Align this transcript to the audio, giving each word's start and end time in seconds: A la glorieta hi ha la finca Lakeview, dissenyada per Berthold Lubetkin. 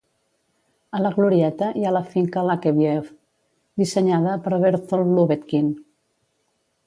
A 0.99 1.01
la 1.05 1.09
glorieta 1.17 1.67
hi 1.81 1.85
ha 1.87 1.91
la 1.97 2.01
finca 2.13 2.45
Lakeview, 2.47 3.05
dissenyada 3.81 4.33
per 4.47 4.59
Berthold 4.65 5.15
Lubetkin. 5.19 5.69